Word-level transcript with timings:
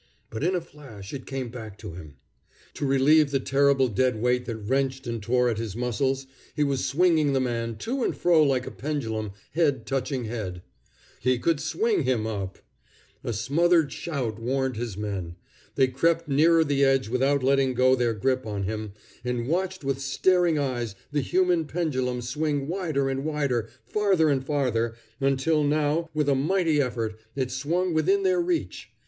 But 0.31 0.43
in 0.43 0.55
a 0.55 0.61
flash 0.61 1.13
it 1.13 1.27
came 1.27 1.49
back 1.49 1.77
to 1.77 1.93
him. 1.93 2.15
To 2.73 2.87
relieve 2.87 3.29
the 3.29 3.39
terrible 3.39 3.87
dead 3.87 4.19
weight 4.19 4.45
that 4.45 4.55
wrenched 4.57 5.05
and 5.05 5.21
tore 5.21 5.47
at 5.47 5.59
his 5.59 5.75
muscles, 5.75 6.25
he 6.55 6.63
was 6.63 6.83
swinging 6.83 7.33
the 7.33 7.39
man 7.39 7.75
to 7.85 8.03
and 8.03 8.17
fro 8.17 8.41
like 8.41 8.65
a 8.65 8.71
pendulum, 8.71 9.33
head 9.51 9.85
touching 9.85 10.25
head. 10.25 10.63
He 11.19 11.37
could 11.37 11.59
swing 11.59 12.01
him 12.01 12.25
up! 12.25 12.57
A 13.23 13.31
smothered 13.31 13.91
shout 13.93 14.39
warned 14.39 14.75
his 14.75 14.97
men. 14.97 15.35
They 15.75 15.85
crept 15.87 16.27
nearer 16.27 16.63
the 16.63 16.83
edge 16.83 17.07
without 17.07 17.43
letting 17.43 17.75
go 17.75 17.93
their 17.95 18.15
grip 18.15 18.43
on 18.43 18.63
him, 18.63 18.93
and 19.23 19.47
watched 19.47 19.83
with 19.83 20.01
staring 20.01 20.57
eyes 20.57 20.95
the 21.11 21.21
human 21.21 21.65
pendulum 21.65 22.23
swing 22.23 22.67
wider 22.67 23.07
and 23.07 23.23
wider, 23.23 23.69
farther 23.85 24.29
and 24.29 24.43
farther, 24.43 24.95
until 25.19 25.63
now, 25.63 26.09
with 26.15 26.27
a 26.27 26.33
mighty 26.33 26.81
effort, 26.81 27.19
it 27.35 27.51
swung 27.51 27.93
within 27.93 28.23
their 28.23 28.41
reach. 28.41 28.89